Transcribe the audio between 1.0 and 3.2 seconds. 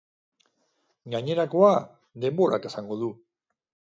Gainerakoa, denborak esango du.